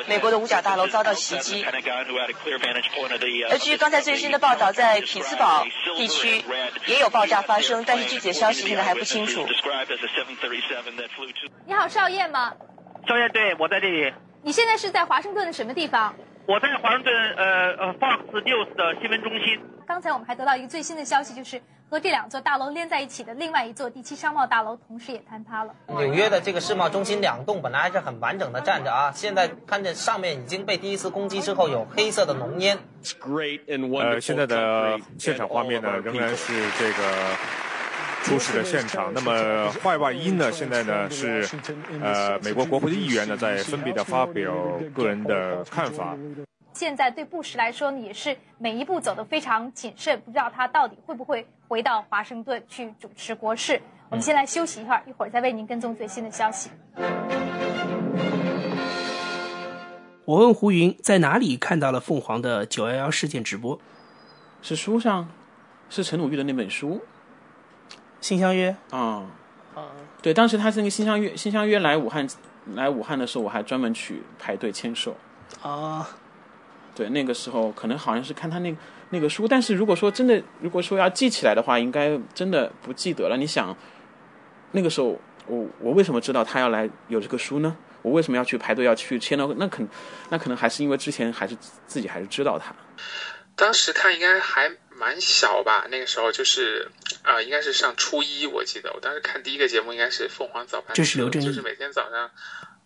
[0.06, 1.64] 美国的五角大楼遭到袭击。
[1.64, 5.64] 而据刚才最新的报道，在匹兹堡
[5.96, 6.44] 地区
[6.86, 9.46] 也有爆炸发生，但是具体的消息现在还不清楚。
[11.66, 12.54] 你好，邵燕吗？
[13.06, 14.12] 邵燕，对我在这里。
[14.42, 16.14] 你现在是在华盛顿的什么地方？
[16.46, 19.60] 我在华盛顿呃呃 Fox News 的新闻中心。
[19.86, 25.74] 刚才我们还得到一个最新的消息，就是和这两座大楼连在一起的另外一座第七商贸大楼，同时也坍塌了。
[25.88, 32.78] 纽约的这个世贸中心两栋本来还是很完整的站着啊，现在看见上面已经被第一次攻击之后有黑色的浓烟。
[34.00, 37.67] 呃，现在的现场画面呢，仍然是这个。
[38.22, 39.12] 出事的现场。
[39.14, 40.50] 那么坏外因呢？
[40.52, 41.48] 现在呢是，
[42.02, 44.52] 呃，美国国会的议员呢在分别的发表
[44.94, 46.16] 个人的看法。
[46.74, 53.80] 现在对布什来说呢，也是每一步走得非常谨慎，不知道他到底会不会回到华盛顿去主持国事。
[54.10, 56.70] 我们先来休息一会儿，一会儿再为您跟踪最新的消息。
[60.24, 63.80] 我问胡云在哪里看到了凤凰的九幺幺事件直播？
[64.62, 65.28] 是书上，
[65.88, 67.00] 是陈鲁豫的那本书。
[68.20, 69.24] 新相约啊，
[70.20, 72.26] 对，当时他是那个新相约，新相约来武汉，
[72.74, 75.16] 来武汉的时候，我还专门去排队签售。
[75.62, 76.08] 啊，
[76.94, 78.76] 对，那个时候可能好像是看他那
[79.10, 83.36] 那个书，但是如果说真的，如果说要记起来的话，应该真的不记得了。
[83.36, 83.74] 你想，
[84.72, 87.76] 那个时候我我为什么知道他要来有这个书呢？
[88.02, 89.48] 我为什么要去排队要去签呢？
[89.56, 89.82] 那可
[90.28, 92.74] 那可能还是因为之前还是自己还是知道他。
[93.56, 96.90] 当时他应该还蛮小吧，那个时候就是
[97.22, 102.30] 啊、呃，应该是上初一，我记得我当时看第一个节目应该是凤凰早班，这是刘震就是每天早上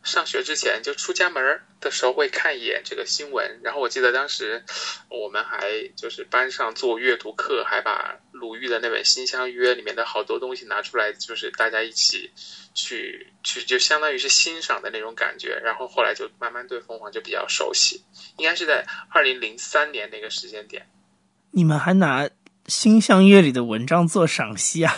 [0.04, 4.62] 上学之前就出家门的时候会看一眼这个新闻，然后我记得当时
[5.08, 12.32] 我们还就是班上做阅读课，还把鲁豫的那本《新相约》里面的好多东西拿出来，就是大家一起
[12.74, 18.02] 去去就相当于是欣赏的那种感觉，然后后来就慢慢对凤凰就比较熟悉，
[18.36, 20.86] 应该是在二零零三年那个时间点。
[21.54, 22.24] 你们还拿
[22.66, 24.96] 《新相约》里的文章做赏析啊？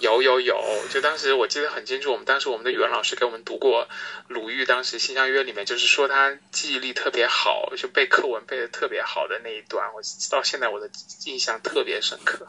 [0.00, 0.56] 有有有，
[0.90, 3.86] 就当时我记得很清楚，我们当时我们的语文老师给我们读过
[4.28, 10.00] 鲁豫当时《新相约》里面，就是说他记忆力特别好，就背课文背的特别好的那一段，我
[10.30, 10.88] 到现在我的
[11.26, 12.46] 印象特别深刻。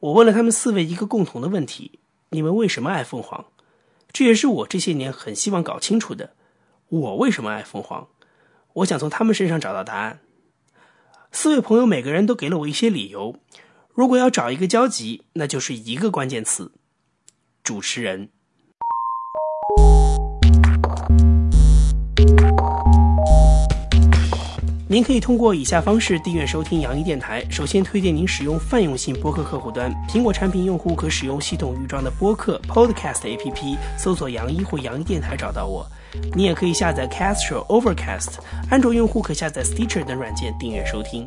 [0.00, 3.46] 我问了他们四位一个共同的问题：你们为什么爱凤凰？
[4.12, 6.34] 这也是我这些年很希望搞清楚的。
[6.88, 8.08] 我为什么爱凤凰？
[8.74, 10.20] 我想从他们身上找到答案。
[11.32, 13.40] 四位朋友每个人都给了我一些理由。
[13.94, 16.72] 如果要找一个交集，那就是一个关键词：
[17.64, 18.30] 主持人。
[24.92, 27.42] 您可以通过以下方式订阅收听杨一电台。
[27.48, 35.86] 首先推荐您使用泛用性播客客户端，苹果产品用户可使用系统预装的播客 Podcast APP，搜索“杨一”或“杨一电台”找到我。
[36.34, 38.34] 你也可以下载 Castro、Overcast，
[38.68, 41.26] 安卓用户可下载 Stitcher 等软件订阅收听。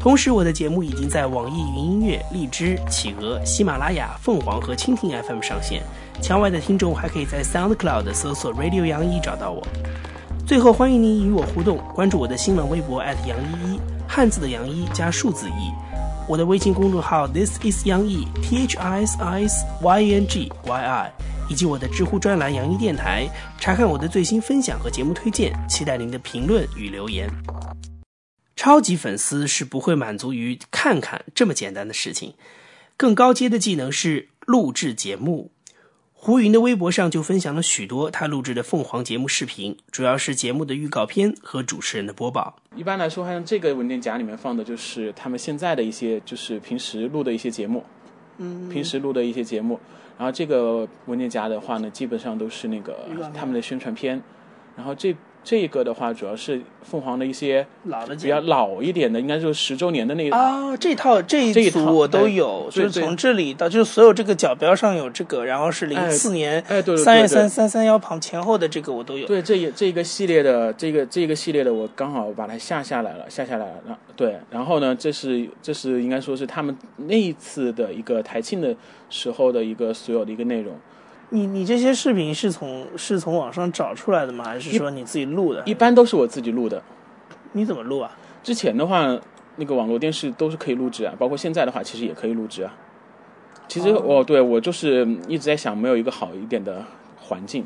[0.00, 5.80] 同时，我的节目已经在网易云音乐、荔枝、企鹅、喜马拉雅、凤凰和蜻蜓 FM 上线。
[6.20, 9.64] 墙外的听众还可以在 SoundCloud 搜索 Radio 杨一找到我。
[10.46, 15.72] 最后，欢迎您与我互动，关注我的新浪微博杨一一，汉字的杨一加数字一。
[16.28, 21.10] 我的微信公众号 This is 杨一 T H I S I S Y N G Y I，
[21.48, 23.26] 以及我的知乎专栏杨一电台，
[23.58, 27.26] 查看我的最新分享和节目推荐，期待您的评论与留言。
[28.54, 32.34] 超级粉丝是不会满足于看看这么简单的事情，
[32.98, 35.52] 更高阶的技能是录制节目。
[36.24, 42.56] 胡云的微博上就分享了许多他录制的凤凰节目视频，主要是节目的预告片和主持人的播报。
[42.74, 47.84] 一般来说，好像这个文件夹里面放的就是他们现在的一些，就是平时录的一些节目，
[48.38, 49.78] 嗯，平时录的一些节目。
[50.16, 54.22] 然后这个文件夹的话呢，基本上都是那个他们的宣传片。
[54.74, 69.26] 然后这这个的话，主要是凤凰的一些老的比较老一点的，应该就是十周年的那啊，这套这这一套组我都有，就是从这里到就是所有这个角标上有这个，然后是零四年哎对三月对三三三幺旁前后的这个我都有。
[69.26, 73.74] 对，这一这个系列的这个这个系列的，我刚好把它下下来了，下下来了。
[73.86, 78.74] 然对，然后呢，这是这是应该说是他们那一次的一个台庆的
[79.10, 80.74] 时候的一个所有的一个内容。
[81.30, 84.44] 你你这些视频是从是从网上找出来的吗？
[84.44, 85.62] 还是说你自己录的？
[85.66, 86.82] 一般都是我自己录的。
[87.52, 88.16] 你怎么录啊？
[88.42, 89.18] 之前的话，
[89.56, 92.74] 那个网络电视都是可以录制啊，包括现在的话，其实也可以录制啊。
[93.66, 96.84] 其实我、对我就是一直在想，没有一个好一点的
[97.16, 97.64] 环境，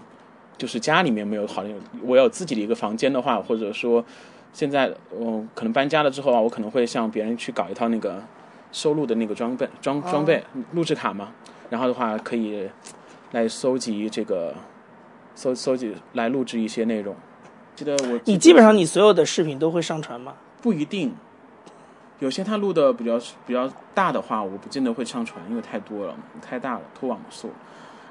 [0.56, 4.04] 就是家里面没有好点，我有自己的一个房间的话，或者说
[4.52, 8.22] 现在我、可能搬家了之后啊，我可能会向别人去搞一套那个
[8.70, 11.30] 收录的那个装备装装备录制卡嘛，
[11.70, 12.68] 然后的话可以
[13.32, 14.54] 来搜集这个
[15.34, 17.14] 搜搜集来录制一些内容。
[17.74, 20.34] 记得我你基本上你所有的视频都会上传吗？
[20.60, 21.14] 不一定，
[22.18, 27.50] 有些他录的比较比较大的话，我不见得会上传，因为太多了，太大了，拖网速。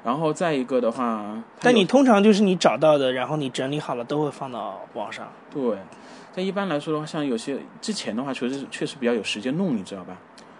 [0.04, 5.28] 然后再一个的话，但你通常就是你找到的，然后你整理好了都会放到网上。
[5.52, 5.76] 对，
[6.34, 10.16] 但一般来说的话，像有些之前的话，确实确实比较有时间弄，你知道吧？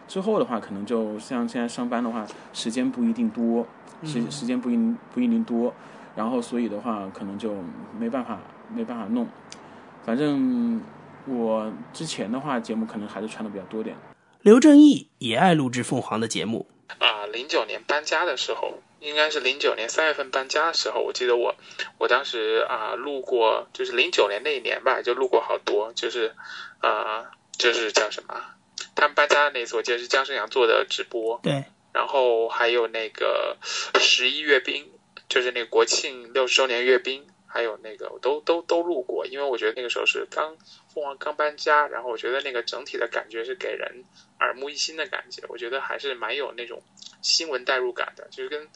[0.09, 3.67] 之后的话，可能就像现在上班的话，时间不一定多，
[4.05, 5.75] 时嗯时间不一定不一定多，
[6.15, 7.55] 然后所以的话，可能就
[7.99, 8.39] 没办法
[8.75, 9.27] 没办法弄。
[10.05, 10.81] 反正
[11.27, 13.97] 我之前的话，节目可能还是传的比较多点。
[14.41, 16.67] 刘正义也爱录制凤凰的节目，
[16.99, 21.57] 啊，零九年搬家的时候，应该是零九年三月份搬家的时候，我记得我
[21.99, 26.35] 我当时啊录过，就是零九年那一年吧，就录过好多，就是
[26.81, 28.35] 啊就是叫什么，
[28.95, 33.57] 他们搬家的那次，我记得是姜胜阳做的直播，对，然后还有那个
[33.99, 34.91] 十一阅兵，
[35.29, 40.57] 就是那个国庆六十周年阅兵，还有那个我都都都录过，因为我觉得那个时候是刚
[40.93, 44.05] 凤凰刚搬家，然后我觉得那个整体的感觉是给人
[44.41, 46.83] 耳目一新的感觉，我觉得还是蛮有那种
[47.23, 48.69] 新闻代入感的，就是跟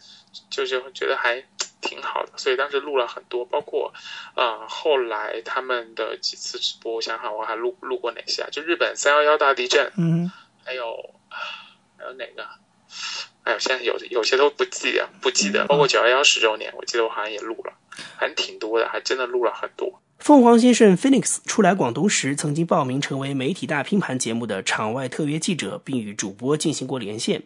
[0.50, 1.44] 就是觉得还
[1.80, 3.92] 挺好的，所以当时录了很多，包括
[4.34, 8.48] 呃后来他们的几次直播，我想想我还录录过哪些啊？
[8.50, 10.30] 就日本三幺幺大地震，嗯，
[10.64, 11.14] 还有
[11.98, 12.48] 还有哪个？
[13.44, 15.66] 哎呦，现在有有些都不记得，不记得。
[15.66, 17.72] 包括九幺幺十周年，我记得我好像也录了，
[18.16, 20.00] 还挺多的，还真的录了很多。
[20.18, 27.42] 凤凰先生 Phoenix 初来广东时，曾经报名成为媒体大拼盘节目的场外特约记者，并与主播进行过连线。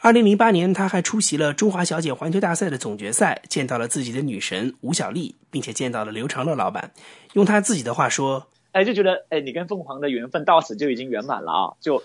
[0.00, 6.92] 二零零八年，他还出席了中华小姐环球大赛的总决赛，见到了自己的女神吴小莉，并且见到了刘长乐老板。
[7.34, 11.72] 用他自己的话说，哎，就觉得哎，你跟凤凰的缘分到此就已经圆满了啊！
[11.80, 12.02] 就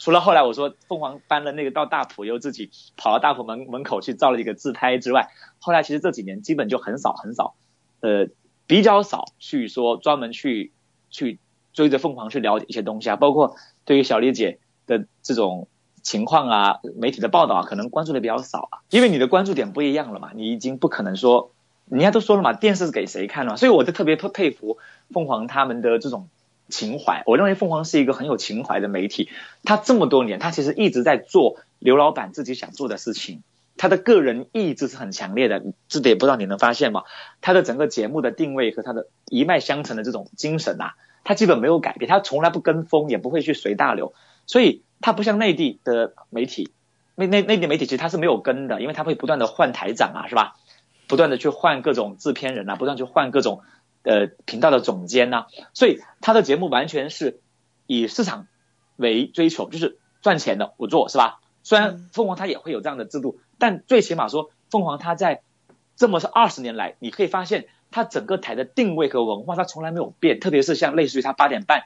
[0.00, 5.28] 除了后来我说凤凰搬了那个到大埔，又自己跑到大埔门门口去照了一个自拍之外，
[5.60, 7.54] 后来其实这几年基本就很少很少，
[8.00, 8.28] 呃，
[8.66, 10.72] 比较少去说专门去
[11.10, 11.38] 去
[11.74, 15.68] 追着凤凰去了解一些东西啊，包括对于小丽姐的这种
[16.02, 21.52] 情况啊，媒体的报道啊，可能关注的比较少啊，因为你的关注点不一样了嘛，你已经不可能说，
[21.90, 24.78] 人家都说了嘛，电视给谁看了，所以我就特别佩佩服
[25.10, 26.30] 凤凰他们的这种
[26.70, 27.22] 情怀。
[27.26, 29.28] 我认为凤凰是一个很有情怀的媒体，
[29.64, 33.42] 他这么多年，他其实一直在做刘老板自己想做的事情。
[33.76, 37.04] 他的个人意志是很强烈的，这点不知道你能发现吗？
[37.40, 44.12] 他的整个节目的定位和他的一脉相承的这种精神啊，他基本没有改变，他从来不跟风，也不会去随大流，
[44.46, 46.70] 所以他不像内地的媒体，
[47.14, 50.56] 内内内地媒体其实他是没有跟的，因为他会不断的换台长啊，是吧？
[51.06, 53.62] 不断的去换各种制片人啊，不断去换各种
[54.02, 57.40] 呃频道的总监呐、所以他的节目完全是
[57.86, 58.46] 以市场
[58.96, 61.40] 为追求，就是赚钱的我做是吧？
[61.62, 65.42] 虽然凤凰它也会有这样的制度，但最起码说凤凰它在
[65.96, 71.82] 这么是二十年来，你可以发现它整个台的定位和文化它从来没有变，特别是像类似于它八点半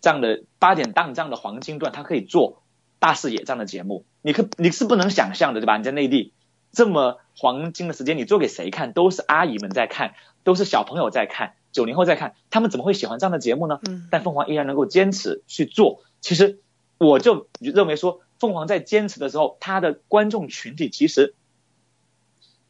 [0.00, 2.62] 这样的八点档这样的黄金段，它可以做
[2.98, 5.76] 大视野这样的节目，你可你是不能想象的对吧？
[5.76, 6.32] 你在内地
[6.72, 8.92] 这么黄金的时间，你做给谁看？
[8.92, 13.80] 都是阿姨们在看，都是小朋友在看，九零后在看，他们怎么会喜欢这样的节目呢？
[14.10, 16.02] 但凤凰依然能够坚持去做。
[16.20, 16.60] 其实
[16.98, 21.34] 我就认为说，凤凰在坚持的时候，它的观众群体其实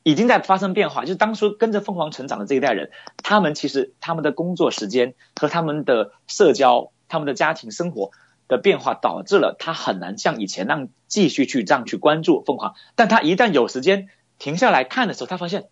[0.03, 1.03] 已经在发生变化。
[1.03, 2.91] 就是当初跟着凤凰成长的这一代人，
[3.23, 8.11] 他们其实他们的工作时间和他们的社交、他们的家庭生活
[8.49, 12.75] 的变化，导致了他很难像以前那样继续去这样去关注凤凰。
[12.97, 15.69] 但他一旦有时间停下来看的时候，他发现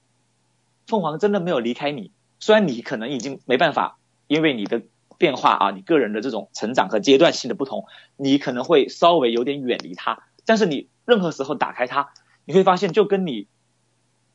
[0.87, 2.13] 凤凰真的没有离开你。
[2.39, 4.83] 虽然你可能已经没办法，因为你的
[5.17, 10.25] 变化啊，你个人的这种成长和阶段性的不同，你可能会稍微有点远离他。
[10.45, 12.13] 但是你任何时候打开它，
[12.45, 13.49] 你会发现就跟你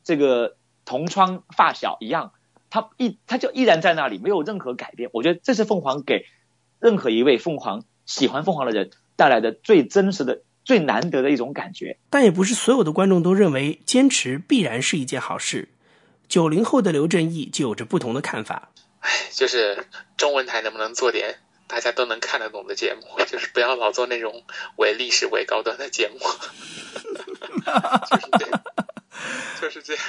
[0.02, 2.32] 这个同窗发小一样，
[2.70, 5.08] 他一他就依然在那里，没有任何改变。
[5.12, 6.26] 我觉得这是凤凰给
[6.80, 11.98] 任何一位凤凰喜欢凤凰的人带来的最真实的、最难得的一种感觉。
[12.10, 15.68] 但也不是所有的观众都认为坚持必然是一件好事。
[16.28, 18.70] 九零后的刘振义就有着不同的看法。
[19.00, 19.86] 唉，就是
[20.16, 21.36] 中文台能不能做点
[21.66, 23.02] 大家都能看得懂的节目？
[23.26, 24.44] 就是不要老做那种
[24.76, 26.18] 伪历史、伪高端的节目。
[28.10, 28.62] 就是这样，
[29.60, 30.04] 就是这样。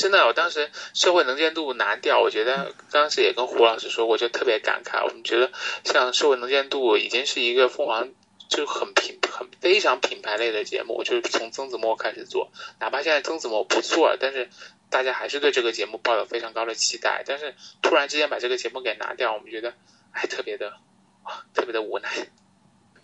[0.00, 5.04] 真的，我当时社会能见度拿掉，我觉得当时也跟胡老师说，我就特别感慨。
[5.04, 5.52] 我们觉得
[5.84, 8.08] 像社会能见度已经是一个凤凰
[8.48, 14.48] 就很品、很非常品牌类的节目，就是从曾子墨开始做，哪怕现在曾子墨不错，但是
[14.88, 17.22] 大家还是对这个节目抱有非常高的期待。
[17.26, 19.74] 但是突然之间把这个节目给拿掉，我们觉得
[20.12, 20.72] 哎，特别的，
[21.52, 22.08] 特别的无奈。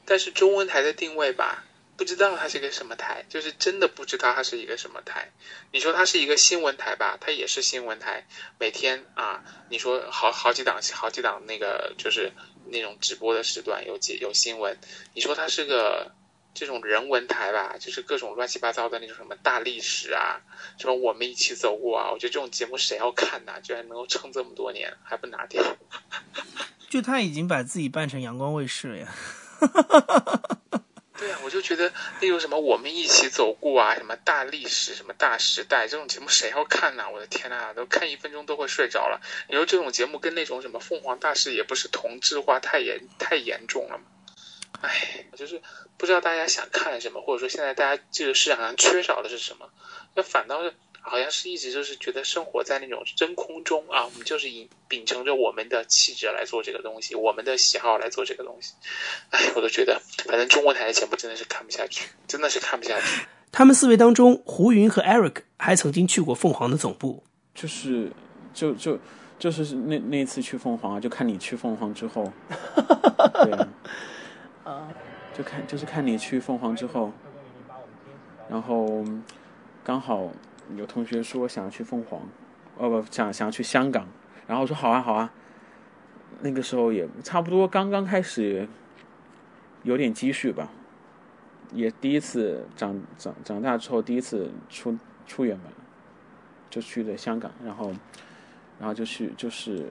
[0.06, 1.66] 但是中文台的定位吧。
[2.00, 5.30] 不知道它是个什么台，就是真的不知道它是一个什么台。
[5.70, 8.26] 你说它是一个新闻台吧，它也是新闻台，
[8.58, 12.32] 每天啊，你说好好几档好几档那个就是
[12.70, 14.78] 那种直播的时段有几有新闻。
[15.12, 16.10] 你说它是个
[16.54, 20.40] 这种人文台吧，就是各种乱七八糟的那种什么大历史啊，
[20.78, 23.60] 什么我们一起走过啊，我觉得这种节目谁要看呐？
[23.62, 25.62] 居然能够撑这么多年还不拿掉，
[26.88, 29.14] 就他已经把自己办成阳光卫视了呀。
[31.20, 31.92] 对啊，我就觉得
[32.22, 37.10] 那种什么我们一起走过啊，什么大历史，什么大时代这种节目谁要看呐？
[37.12, 39.20] 我的天呐，都看一分钟都会睡着了。
[39.48, 44.04] 你说这种节目跟那种什么凤凰大师也不是同质化太严太严重了吗？
[44.80, 45.60] 哎，就是
[45.98, 49.70] 不知道大家想看什么，或者说现在大家这个市场上缺少的是什么？
[50.14, 50.72] 那反倒是。
[51.02, 58.74] 好像是一直就是觉得生活在那种真空中啊，我们就是以秉承着我们的气质来做这个东西，我们的喜好来做这个东西。
[59.30, 63.26] 哎，我都觉得，反正中国台的节目真的是看不下去，真的是看不下去。
[63.50, 67.24] 他们四位当中，胡云和 Eric 还曾经去过凤凰的总部，
[67.54, 68.12] 就是
[68.52, 68.98] 就就
[69.38, 72.30] 就是那那一次去凤凰，就看你去凤凰之后，
[73.42, 73.52] 对
[74.64, 74.86] 啊，
[75.36, 77.10] 就看就是看你去凤凰之后，
[78.48, 79.02] 然后
[79.82, 80.30] 刚好。
[80.76, 82.20] 有同学说想要去凤凰，
[82.76, 84.06] 哦不，想想要去香港，
[84.46, 85.32] 然后我说好啊好啊。
[86.42, 88.66] 那个时候也差不多刚刚开始，
[89.82, 90.70] 有点积蓄吧，
[91.72, 94.96] 也第一次长长长大之后第一次出
[95.26, 95.66] 出远门，
[96.70, 97.92] 就去了香港，然后
[98.78, 99.86] 然后就去就是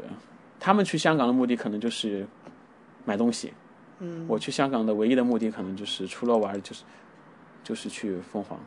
[0.59, 2.25] 他们去香港的目的可能就是
[3.05, 3.53] 买东西，
[3.99, 6.83] 嗯，我去香港的唯一的目的可能就是除了玩就是
[7.63, 8.59] 就是去凤凰。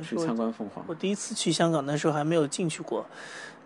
[0.00, 0.84] 去参观凤凰。
[0.86, 3.04] 我第一次去香港那时候还没有进去过，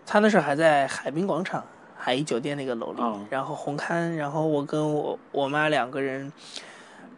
[0.05, 1.63] 他那时候还在海滨广场
[1.97, 6.31] 海怡酒店那个楼里，然后红磡，然后我跟我我妈两个人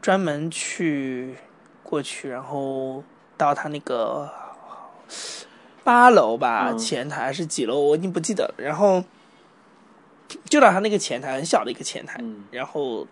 [0.01, 1.36] 专门去
[1.84, 3.03] 过去，然后
[3.38, 4.30] 到他那个
[5.84, 9.03] 八楼吧前台是几楼我已经不记得了，然后
[10.45, 13.07] 就到他那个前台很小的一个前台，然后。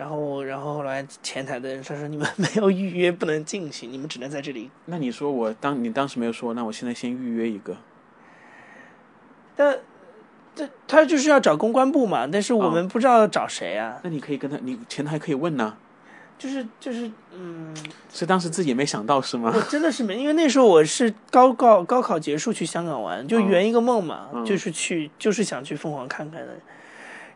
[0.00, 4.70] 然后，然后后来前台的人说说你们没有预约不能进去，你们只能在这里。
[4.86, 7.76] 那你说我当你当时没有说，那我现在先预约一个。
[9.54, 9.78] 但
[10.54, 14.00] 这他就是要找公关部嘛，但是我们不知道找谁啊。
[14.02, 15.76] 那你可以跟他，你前台可以问呢。
[16.38, 17.76] 就是就是嗯。
[18.10, 19.52] 是当时自己也没想到是吗？
[19.54, 26.56] 我真的是没，因为那时候我是高高高考结束去香港玩，就圆一个梦嘛，就是去就是想去凤凰看看的。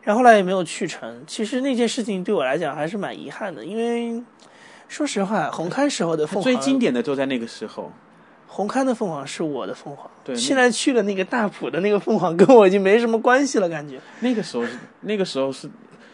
[0.05, 1.21] 然后来也没有去成。
[1.27, 4.23] 其实那件事情对我来讲还是蛮遗憾的，因为
[4.87, 7.91] 说实话，红磡时候的凤凰最经典的就在那个时候。
[8.47, 10.33] 红磡的凤凰是我的凤凰，对。
[10.33, 13.99] 现在去了那个大埔的那个凤凰，跟我已经没什么关系了，感觉。
[14.21, 15.69] 那个时候是那个时候是，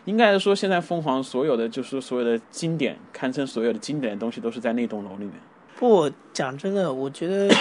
[0.06, 5.34] 应该是说现在凤凰所有的就是所有的经典，堪称所有的经典的东西都是在那栋楼里面。
[5.78, 7.54] 不讲真的，我觉得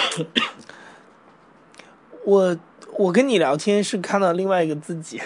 [2.24, 2.56] 我
[2.96, 5.20] 我跟你聊天是看到另外一个自己。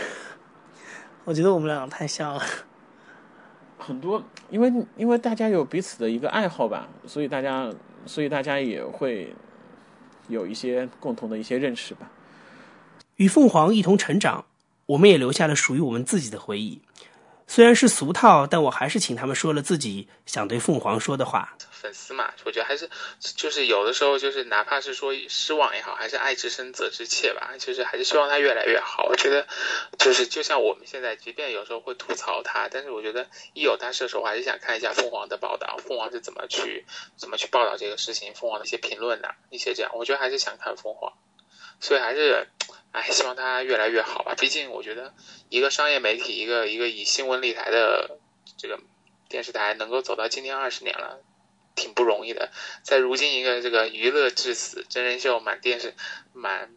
[1.25, 2.43] 我觉得我们两个太像了，
[3.79, 7.72] 很多，因为因为大家有彼此的一个爱好吧，所以大家
[8.05, 9.35] 所以大家也会
[10.29, 12.11] 有一些共同的一些认识吧。
[13.16, 14.45] 与凤凰一同成长，
[14.87, 16.83] 我们也留下了属于我们自己的回忆。
[17.47, 21.57] 虽然是俗套，但我还是请他们说了自己想对凤凰说的话。
[21.70, 22.88] 粉丝嘛，我觉得还是
[23.20, 29.05] 就是有的时候就是哪怕是说失望也好，还是爱之深责之切吧，就是还是希望他越来越好。
[29.05, 29.47] 我觉得
[29.99, 36.86] 就是就像我们现在，即便有时候会吐槽他，但是我觉得一有他事的时候，我还是想看一下凤凰的报道，凤凰是怎么去
[37.18, 41.12] 怎么去报道这个事情，凤凰的一些评论呐，一些这样，我觉得还是想看凤凰。
[41.80, 42.49] 所以还是，
[42.95, 44.36] 哎，希望它越来越好吧。
[44.38, 45.12] 毕竟我觉得
[45.49, 48.18] 一个商业媒体，一个一个以新闻立台的
[48.57, 48.78] 这个
[49.28, 51.18] 电视台，能够走到今天二十年了，
[51.74, 52.51] 挺不容易的。
[52.84, 55.92] 在如今一个这个娱乐至死、真人秀满电视、
[56.32, 56.70] 满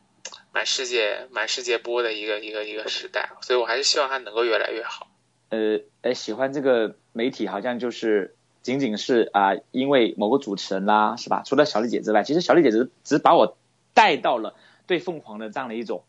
[0.52, 5.08] 满世界满世界播的一个一个一个时代，所以我还是希望它能够越来越好。
[5.50, 11.44] 呃，哎，喜欢这个媒体好像就是仅仅是啊，因为某个主持人啦，是吧？
[11.46, 13.56] 除了小丽姐之外，其实小丽姐只只把我
[13.94, 14.56] 带到了
[14.88, 16.06] 对凤凰的这样的一种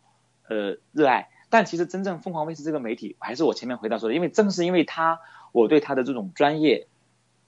[0.49, 1.29] 呃热爱。
[1.51, 5.21] 但其实真正凤凰卫视这个媒体，还是我前面回答说的，因为正是因为他，
[5.53, 6.87] 我对他的这种专业、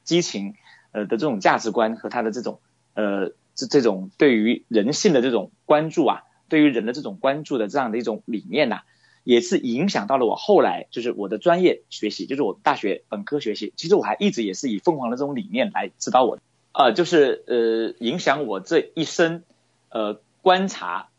[0.04, 0.54] 激情
[0.92, 2.60] 呃的这种价值观和他的这种
[2.94, 8.82] 呃这这种对于人性的这种关注啊，对于人的这种关注的这样的一种理念呐。
[9.22, 13.74] 也是影响到了我后来，就是我的专业学习，就是我大学本科学习。
[13.76, 16.38] 其实我还一直也是以凤凰的这种理念来指导我，
[16.72, 19.44] 呃，就是呃影响我这一生，
[19.90, 21.09] 呃观察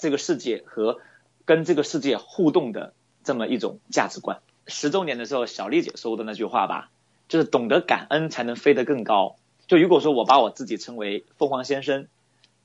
[0.00, 0.98] 这个世界和
[1.44, 4.40] 跟这个世界互动的这么一种价值观。
[4.66, 6.90] 十周年的时候，小丽姐说的那句话吧，
[7.28, 9.36] 就是懂得感恩才能飞得更高。
[9.66, 12.08] 就如果说我把我自己称为凤凰先生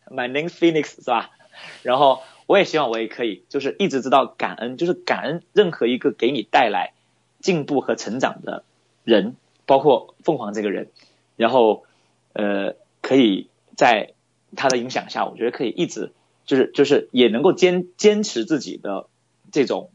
[0.09, 1.31] ，My name Phoenix 是吧？
[1.83, 2.21] 然后。
[2.47, 6.93] 我也希望我也可以，就是一直知道感恩，就是感恩任何一个给你带来
[7.39, 8.63] 进步和成长的
[9.03, 10.91] 人，包括凤凰这个人，
[11.37, 11.85] 然后
[12.33, 14.13] 呃，可以在
[14.55, 16.11] 他的影响下，我觉得可以一直
[16.45, 19.07] 就是就是也能够坚坚持自己的
[19.51, 19.91] 这种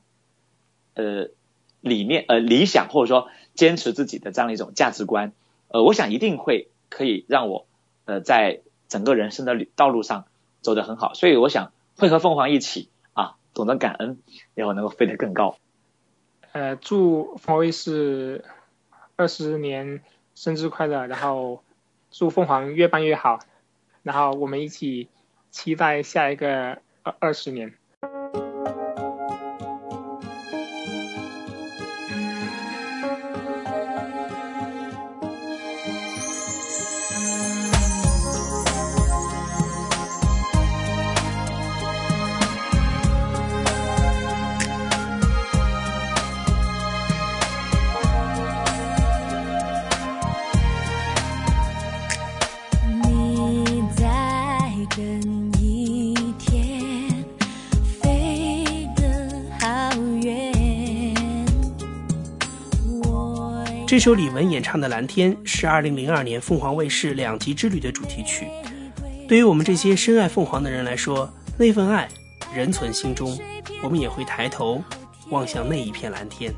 [0.94, 1.28] 呃
[1.80, 5.32] 理念呃理想，或者说坚持自己的这样一种价值观，
[5.68, 7.66] 呃，我想一定会可以让我
[8.04, 10.26] 呃在整个人生的道路上
[10.60, 11.72] 走得很好，所以我想。
[11.96, 14.22] 会和凤凰一起啊，懂得感恩，
[14.54, 15.58] 然后能够飞得更高。
[16.52, 18.42] 呃，祝凤凰卫视
[19.16, 20.02] 二十年
[20.34, 21.62] 生日快乐，然后
[22.10, 23.40] 祝凤凰越办越好，
[24.02, 25.08] 然后我们一起
[25.50, 27.79] 期待下一个二二十年。
[63.90, 68.46] 这首李玟演唱的《蓝天》是2002年凤凰卫视两极之旅的主题曲。
[69.26, 71.28] 对于我们这些深爱凤凰的人来说，
[71.58, 72.08] 那份爱
[72.54, 73.36] 仍存心中，
[73.82, 74.80] 我们也会抬头
[75.30, 76.54] 望向那一片蓝天。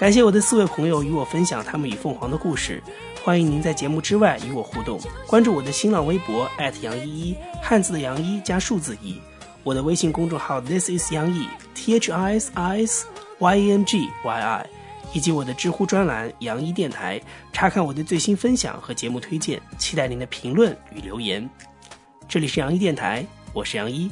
[0.00, 2.82] 感谢我的四位朋友与我分享他们与凤凰的故事。
[3.22, 9.20] 欢迎您在节目之外与我互动，关注我的新浪微博杨依依，汉字的杨一加数字一，
[9.62, 13.06] 我的微信公众号 This is 杨一 T H I S I S
[13.40, 14.66] Y E N G Y I，
[15.12, 17.20] 以及我的知乎专栏杨一电台，
[17.52, 19.60] 查看我的最新分享和节目推荐。
[19.76, 21.46] 期待您的评论与留言。
[22.26, 23.22] 这里是杨一电台，
[23.52, 24.10] 我是杨一，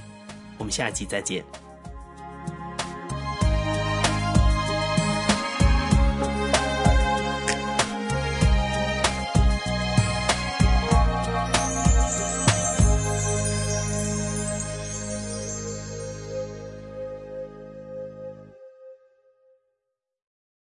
[0.59, 1.43] 我们下期再见。